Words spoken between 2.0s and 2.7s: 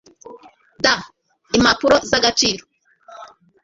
z agaciro